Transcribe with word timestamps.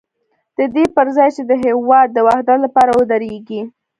د 0.57 0.59
دې 0.75 0.83
پر 0.95 1.07
ځای 1.15 1.29
چې 1.35 1.41
د 1.49 1.51
هېواد 1.65 2.07
د 2.13 2.17
وحدت 2.27 2.57
لپاره 2.65 2.91
ودرېږي. 2.99 3.61